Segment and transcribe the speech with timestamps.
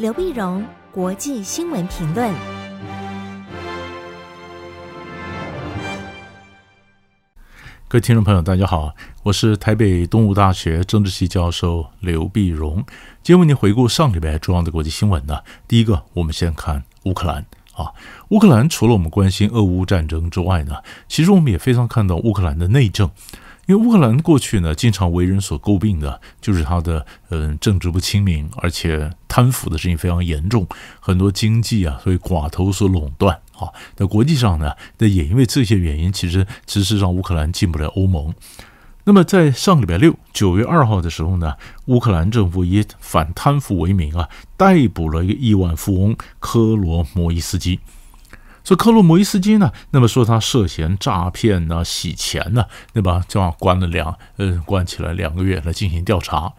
[0.00, 2.32] 刘碧荣，国际新闻评论。
[7.86, 8.94] 各位听众朋友，大家好，
[9.24, 12.76] 我是台北东吴大学政治系教授刘碧荣。
[13.22, 15.40] 今天为您回顾上礼拜重要的国际新闻呢。
[15.68, 17.44] 第一个，我们先看乌克兰
[17.74, 17.92] 啊。
[18.30, 20.76] 乌克兰除了我们关心俄乌战争之外呢，
[21.08, 23.10] 其实我们也非常看到乌克兰的内政。
[23.70, 30.66] 因为乌克兰过去呢，经常为人所诟病的，就是他的嗯政治不清明，而且贪腐的事情非常严重，
[30.98, 33.68] 很多经济啊，所以寡头所垄断啊。
[33.98, 38.34] 那国际上呢，那也因为这些原因，其实其实让乌克兰进不了欧盟。
[39.04, 47.78] 那么在上礼拜六，九月二号的时候呢，乌克兰政府以反贪腐为名啊，逮捕了一个亿万富翁科罗摩伊斯基。
[48.70, 53.24] 这克罗姆伊斯基呢，那么说他涉嫌诈骗呢、洗钱呢、对吧？
[53.26, 56.52] 这样关了两，呃，关起来两个月来进行调查。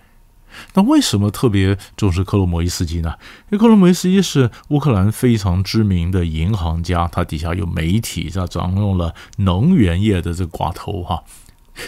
[0.74, 3.14] 那为什么特别重视克罗姆伊斯基呢？
[3.46, 11.24] 因为克罗姆伊斯基是乌克兰非常知名的银行家，他底下有媒体，他掌握了能源业的这个寡头哈。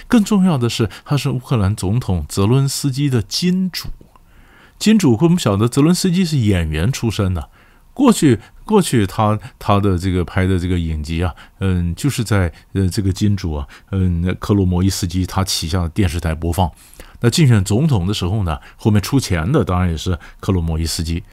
[0.08, 3.90] 更重要的是，他是乌克兰总统泽伦斯基的金主。
[4.80, 7.50] 金主，我们晓得泽伦斯基是演员出身的。
[7.96, 16.72] 过去，过去他他的这个拍的这个影集啊，嗯，就是在呃这个金主啊，嗯，克罗摩伊斯基他旗下的电视台播放。
[17.22, 21.24] 那竞选总统的时候呢，后面出钱的当然也是克罗摩伊斯基。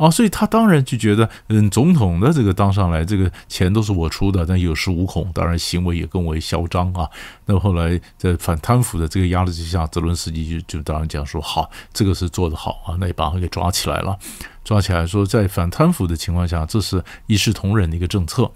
[0.00, 7.06] 啊，所以他当然就觉得，嗯，总统的这个当上来，这个钱都是我出的，但有恃无恐，当然行为也更为嚣张啊。
[7.44, 14.18] 那后来在反贪腐的这个压力之下，泽伦斯基就就当然讲说，好，这个是做得好啊，那也把他给抓起来了，
[14.64, 18.50] 抓起来说，在反贪腐的情况下，这是一视同仁的一个政策。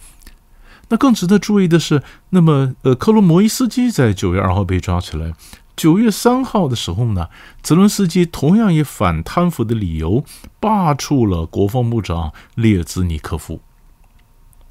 [0.89, 5.35] 那更值得注意的是，那么呃，克罗摩伊斯基在九月二号被抓起来。
[5.77, 7.29] 九月三号的时候呢，
[7.63, 10.25] 泽伦斯基同样以反贪腐的理由
[10.61, 13.61] 罢黜了国防部长列兹尼科夫。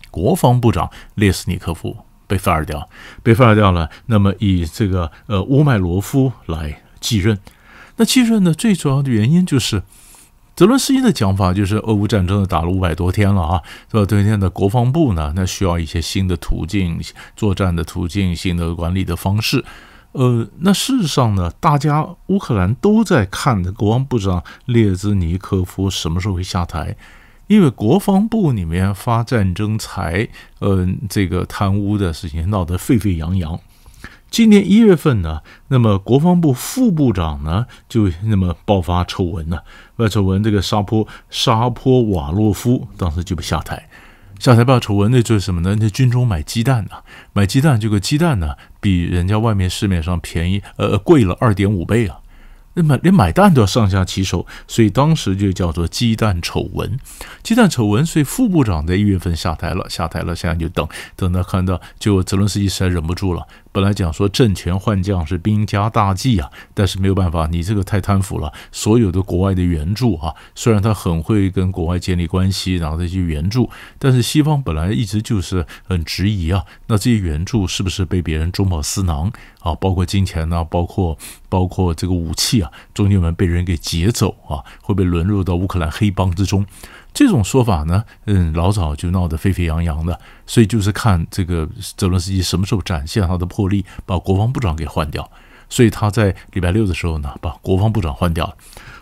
[0.10, 2.88] 国防部长列斯尼科夫被 fire 掉，
[3.24, 3.90] 被 fire 掉了。
[4.06, 7.40] 那么以这个呃乌麦罗夫来继任。
[7.98, 9.84] 那继任的最主要的原因就是，
[10.56, 13.62] 泽伦斯基的讲法就是俄乌战争打了五百多天了啊，
[13.92, 17.02] 这么多天的国防部呢，那需要一些新的途径，
[17.36, 19.66] 作战的途径，新的管理的方式。
[20.14, 26.96] 呃，那事实上呢，大家乌克兰都在看的国防部长列兹尼科夫什么时候会下台，
[27.48, 30.28] 因为国防部里面发战争财，
[30.60, 33.60] 呃，这个贪污的事情闹得沸沸扬扬。
[34.30, 39.64] 今年一月份呢，那么国防部副部长呢就那么爆发丑闻了，
[39.98, 43.88] 那丑闻这个沙坡沙坡瓦洛夫当时就被下台。
[44.40, 45.78] 下台报丑闻，那就是什么呢？
[45.80, 46.98] 那军中买鸡蛋呢？
[47.32, 52.20] 买鸡蛋，这个鸡蛋呢，比人家外面市面上便宜，呃，贵了二点五倍啊。
[52.76, 57.00] 那么连买蛋都要上下其手，所以当时就叫做鸡蛋丑闻。
[57.44, 63.48] 鸡蛋丑闻，所以副部长在一月份下台了，下台了，现在就等等到看到，就泽伦斯基实在忍不住了。
[63.74, 68.54] 本来讲说政权换将是兵家大忌啊，但是没有办法，你这个太贪腐了。
[68.72, 79.74] 所有的国外的援助啊，虽然他很会跟国外建立关系，然后这些援助，但是西方本来一直就是很质疑啊，那这些援助是不是被别人中饱私囊啊？
[79.74, 81.18] 包括金钱呐，包括
[81.50, 86.64] 包括这个武器啊，中间们被人给劫走啊，会被沦落到乌克兰黑帮之中。
[87.14, 95.30] 这种说法呢，嗯，老早就闹得沸沸扬扬的，所以就是看这个泽伦斯基什么时候展现他的魄力，把国防部长给换掉。
[95.70, 98.56] 所以他在礼拜六的时候呢，把国防部长换掉了，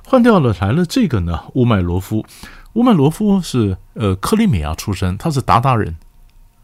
[0.05, 2.25] 换掉了，来了这个呢，乌麦罗夫。
[2.73, 5.97] 乌麦罗夫是呃克里米亚出身，他是鞑靼人，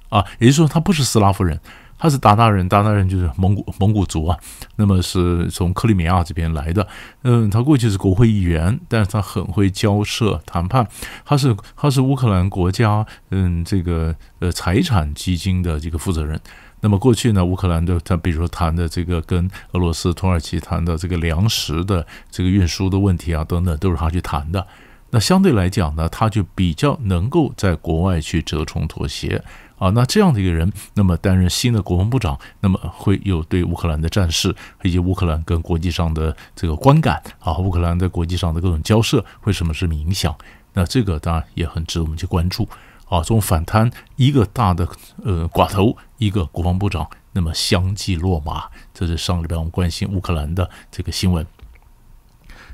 [0.09, 1.59] 啊，也就是说他不是斯拉夫人。
[1.97, 4.37] 他是鞑靼人，鞑靼人就是蒙古蒙古族啊，
[4.75, 6.87] 那么是从克里米亚这边来的。
[7.23, 10.87] 嗯，他过去是国会议员，但是他很会交涉谈判。
[11.25, 16.39] 他是他是乌克兰国家嗯这个呃财产基金的这个负责人。
[16.79, 24.67] 那么过去呢，乌克兰的他比如说谈的这个跟俄罗斯、土耳其谈的这个粮食的这个运输的问题啊等等，都是他去谈的。
[25.09, 29.43] 那相对来讲呢，他就比较能够在国外去折冲妥协。
[29.77, 40.35] 啊，那这样的一个人，那么担任新的国防部长，那么会有对乌克兰的战事以及乌克兰跟国际上的这个观感啊，乌克兰在国际上的各种交涉会什么什么影响？
[40.73, 42.67] 那这个当然也很值得我们去关注
[43.07, 43.19] 啊。
[43.19, 44.87] 这种反贪，一个大的
[45.23, 51.45] 呃寡头，一个国防部长，那么相继落马，这是上礼拜我们关心乌克兰的这个新闻。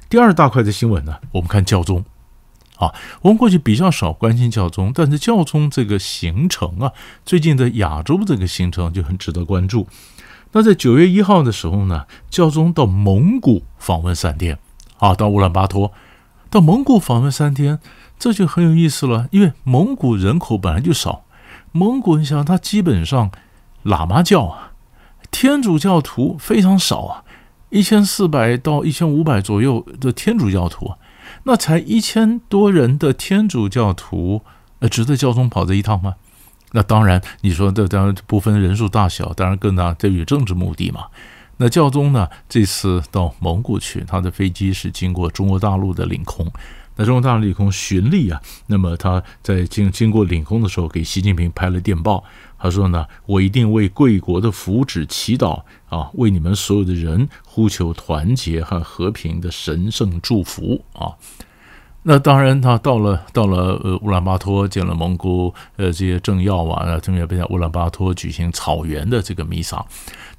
[0.10, 2.06] 第二大块的新闻呢，我们看教宗。
[2.84, 6.92] 啊，我们过去比较少关心教宗，但是教宗这个行程啊，
[7.26, 9.88] 最近的亚洲这个行程就很值得关注。
[10.52, 14.60] 那在九月一号的时候呢，教宗到蒙古访问三天，
[14.98, 15.94] 啊，到乌兰巴托。
[16.50, 17.80] 到蒙古访问三天，
[18.20, 21.26] 这就很有意思了，因为蒙古人口本来就少，
[21.72, 23.32] 蒙古你想，它基本上
[23.86, 24.74] 喇嘛教啊，
[25.32, 27.24] 天主教徒非常少啊，
[27.72, 30.98] 一千四百到一千五百左右的天主教徒啊，
[31.44, 34.42] 那才一千多人的天主教徒，
[34.80, 36.16] 呃，值得教宗跑这一趟吗？
[36.72, 41.06] 那当然，你说这当然不分人数大小，当然更大，这有政治目的嘛。
[41.58, 46.52] 那教宗呢，这次到蒙古去，他的飞机是经过中国大陆的领空。
[46.96, 52.24] 那中国大陆领空巡历啊，那么他在经经过领空的时候，给习近平拍了电报，
[52.64, 61.12] 他说呢，我一定为贵国的福祉祈祷啊，为你们所有的人呼求团结和和平的神圣祝福啊。
[62.06, 69.86] 那当然，他到了到了呃乌兰巴托，见了蒙古呃这些政要啊，那准备在乌兰巴托举行草原的这个弥撒。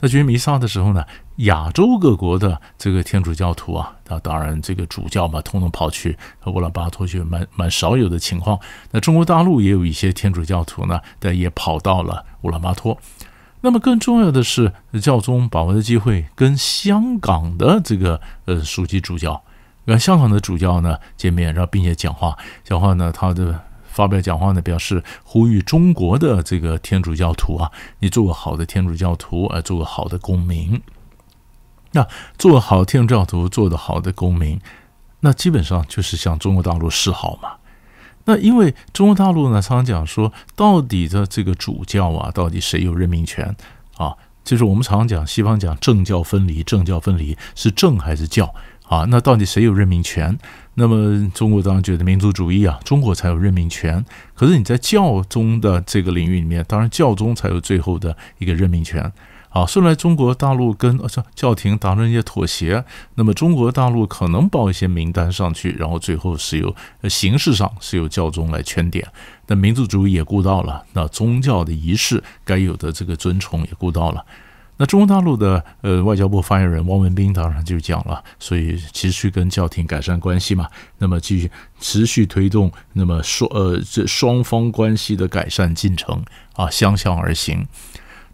[0.01, 1.03] 那举行弥撒的时候呢，
[1.37, 8.61] 亚洲各国的这个天主教徒啊，那当然这个主教嘛，统统跑去乌兰巴托去，蛮蛮少有的情况。
[8.91, 12.99] 那中国大陆也有一些天主教徒呢，但也跑到了乌兰巴托。
[13.63, 14.71] 那么更重要的是，
[15.01, 19.43] 教宗把握的机会跟香港的这个呃枢机主教。
[19.87, 30.81] 跟香港的主教呢见面，然后并且讲话，讲话呢，他的发表讲话呢，表示呼吁中国的这个天主教徒啊，你做个好的天主教徒，呃，做个好的公民。
[31.93, 34.61] 那做好天主教徒，做的好的公民，
[35.21, 37.51] 那基本上就是向中国大陆示好嘛。
[38.25, 43.55] 那因为中国大陆呢，常常讲说，到底的这个主教啊，到底谁有任命权
[43.97, 44.15] 啊？
[44.43, 48.53] 就是我们常常讲，西方讲政教分离，政教分离是政还是教？
[48.85, 50.39] 啊，那到底谁有任命权？
[50.75, 54.05] 那么中国当然觉得民族主义啊，中国才有任命权。
[54.35, 59.11] 可是你在教宗的这个领域里面，当然教宗才有最后的一个任命权。
[59.49, 61.01] 好，后来中国大陆跟
[61.35, 62.85] 教廷达成一些妥协，
[63.15, 69.07] 那么中国大陆可能报一些名单上去，然后最后是由形式上是由教宗来圈点。
[69.47, 74.25] 那民族主义也顾到了，那宗教的仪式该有的这个尊崇也顾到了。
[74.77, 80.69] 那中国大陆的呃外交部发言人汪文斌当然就讲了，所以持续跟教廷改善关系嘛，
[80.99, 86.25] 那么继续持续推动，那么双呃这双方关系的改善进程
[86.55, 87.67] 啊，相向而行。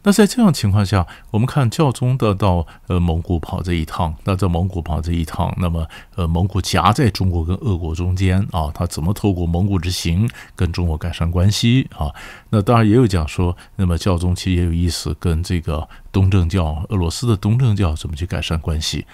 [0.02, 5.86] 那在这样情况下，我们看教宗的到呃蒙古跑这一趟，那在蒙古跑这一趟，那么
[6.16, 10.26] 呃蒙古夹在中国跟俄国中间啊，他怎么透过蒙古之行
[10.56, 12.08] 跟中国改善关系啊？
[12.48, 19.06] 那当然也有讲说，那么教宗其实也有意思，跟这个东正教俄罗斯的东正教怎么去改善关系？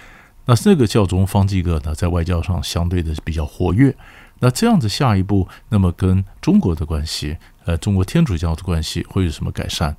[0.45, 3.93] 那这个教宗方济各呢，在外交上相对的比较活跃。
[4.39, 7.35] 那这样子下一步，那么跟中国的关系，
[7.65, 9.93] 呃，中国天主教的关系会有什么改善？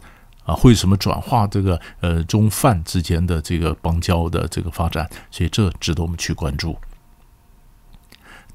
[0.49, 6.79] 啊，会什么转化这个呃中泛之间的这个邦交的这个发展，所以这值得我们去关注。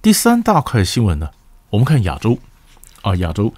[0.02, 1.30] 第三大块新闻呢，
[1.70, 2.40] 我们看亚洲
[3.04, 3.54] 啊，亚洲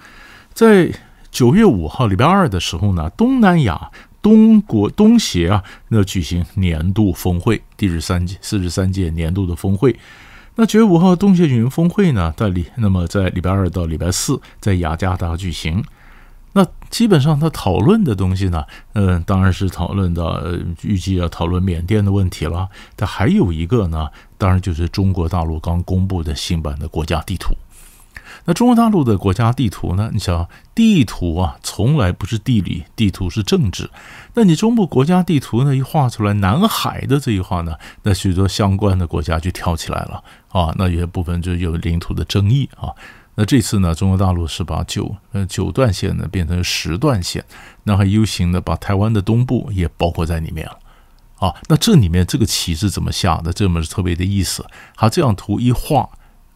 [0.52, 0.92] 在
[1.30, 3.90] 九月五号礼拜二的时候呢，东南亚
[4.20, 9.98] 东国东协啊，那举行年度峰会，第十三届四十三届年度的峰会。
[10.56, 15.82] 那九月五号东协举行峰会呢，在礼那么在礼拜二到礼拜四在雅加达举行。
[16.56, 18.64] 那基本上他讨论的东西呢，
[18.94, 22.70] 嗯，当然是讨论的，呃，预计要讨论缅甸的问题了。
[22.96, 24.08] 但还有一个呢，
[24.38, 27.54] 当然就是中国大陆刚公布的新版的国家地图。
[28.46, 33.90] 那中国大陆的国家地图呢，你想，地图啊，从来不是地理，地图是政治。
[34.32, 42.88] 那你中部国家地图呢，一画出来，南海的这一画呢，那许多相关的国家就跳起来了啊，那有些部分就有领土的争议啊。
[43.38, 47.44] 那这次呢，中国大陆是把九呃九段线呢变成十段线，
[47.84, 50.78] 那还 U 型的把台湾的东部也包括在里面了，
[51.38, 53.52] 啊，那这里面这个棋是怎么下的？
[53.52, 54.64] 这么是特别的意思。
[54.94, 56.08] 它这样图一画，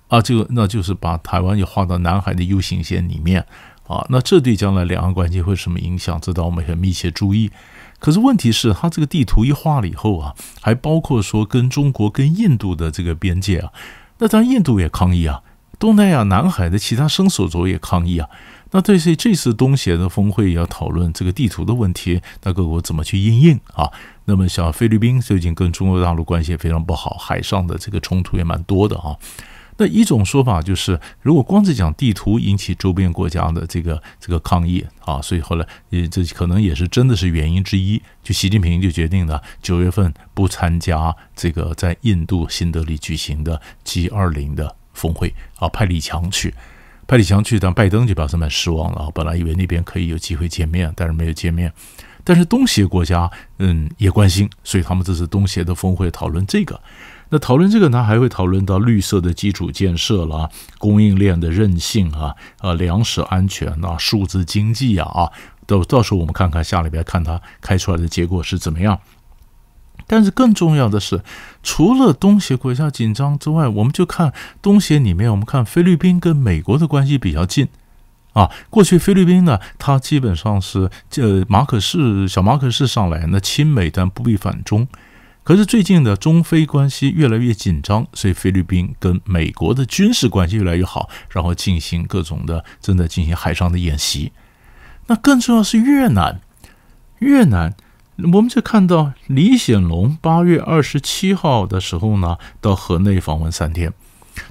[0.08, 3.44] 啊，这个那就是把台湾也画到南海的 U 型线里面，
[3.86, 6.18] 啊，那这对将来两岸关系会什么影响？
[6.18, 7.50] 这道我们很密切注意。
[7.98, 13.70] 可是问题是，它这个地图一画了以后啊，还包括说跟中国跟印度的这个边界啊，
[14.16, 15.42] 那当然印度也抗议啊。
[15.80, 18.28] 东南亚、南海的其他生手族也抗议啊。
[18.72, 23.90] 那对于这次东协的峰会也要讨论这个地图的问题，那各国怎么去应应啊？
[24.26, 29.16] 那么像菲律宾最近跟中国大陆关系也非常不好，海上的这个冲突也蛮多的啊。
[29.78, 38.00] 那一种说法就是，如果光是讲地图引起周边国家的这个这个抗议啊，所以后来也这可能也是真的是原因之一。
[38.22, 44.76] 就习近平就决定了九月份不参加这个在印度新德里举行的 G 二零的。
[44.92, 46.54] 峰会啊，派李强去，
[47.06, 49.10] 派李强去，但拜登就表示蛮失望了。
[49.14, 51.72] 本来以为那边可以有机会见面，但是没有见面。
[52.22, 56.80] 但是东协国家嗯也关心，所以他们这次东协的峰会讨论这个。
[57.30, 65.30] 那讨论这个呢，还会讨论到绿色的基础建设啦，供应链的韧性啊，啊，粮食安全啊，数字经济啊，啊，
[65.64, 68.98] 到到时候我们看看下礼拜看他开出来的结果是怎么样。
[70.12, 71.22] 但是更重要的是，
[71.62, 77.68] 除了东协国家紧张之外，我们就看东协里面，我们看菲律宾跟美国的关系比较近
[78.32, 78.50] 啊。
[78.70, 84.88] 过去菲律宾呢，它基本上是这马可仕小马可仕上来那，亲美但不必反中。
[85.44, 94.32] 可是最近的中菲关系越来越紧张，所以菲律宾跟美国的军事关系越来越好，然后进行各种的正在进行海上的演习。
[95.06, 96.40] 那更重要是越南，
[97.20, 97.76] 越南。
[98.32, 103.92] 我们就看到李显龙八月二十七号的时候呢，到河内访问三天。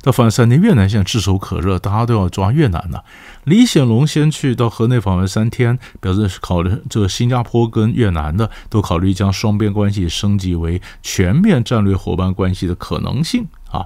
[0.02, 3.04] 到访问三天，越南现在炙手可热，大家都要抓越南了。
[3.46, 13.86] 李显龙先去到河内访问三天，表示考虑这个新加坡跟越南的都考虑将双边关系升级为全面战略伙伴关系的可能性啊。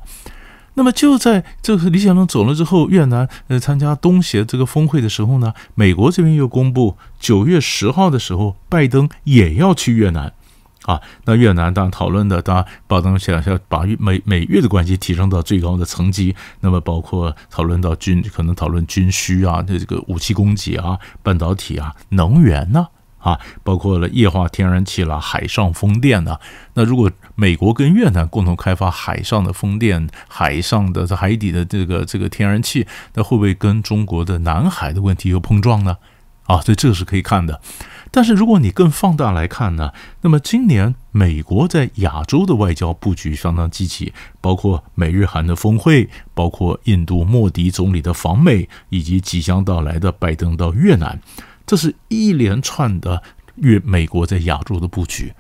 [0.75, 10.34] 那么就在这个李显龙走了之后，越南呃参加东协这个峰会的时候呢，美国这边又公布九月十号的时候，拜登也要去越南，
[10.86, 23.01] 啊，那越南当然讨论的，当然拜登想要把美美越的关系提升到最高的层级，那么包括讨论到军，可能讨论军需啊，这个武器供给啊，半导体啊，能源呢、啊。
[23.24, 26.38] 啊，包括了液化天然气啦、海上风电呢。
[26.74, 35.98] 那如果美国跟越南共同开发海上的风电、海上的在海底的这个这个天然气，那会不会跟中国的南海的问题有碰撞呢？
[36.46, 37.62] 啊，所以这个是可以看的。
[38.12, 51.20] 但是如果你更放大来看呢，那么今年美国在亚洲的外交布局相当积极，包括美日韩的峰会，包括印度莫迪总理的访美，以及即将到来的拜登到越南。
[51.66, 53.24] 这是一连串的
[53.56, 55.34] 越美国在亚洲的布局，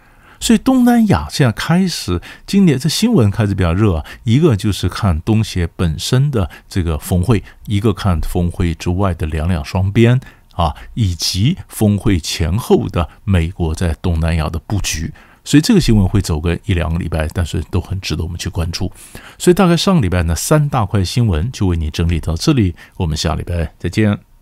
[0.43, 4.05] 所以东南亚现在开始，今年这新闻开始比较热啊。
[4.25, 10.19] 一个就是看东协本身的这个峰会，一个看峰会之外的两两双边
[10.55, 15.13] 啊，以及峰会前后的美国在东南亚的布局。
[15.45, 18.91] 所以这个新闻会走个一两个礼拜，但是都很值得我们去关注。
[19.37, 24.32] 所以大概上个礼拜呢，三大块新闻就为你整理到这里，我们下礼拜再见。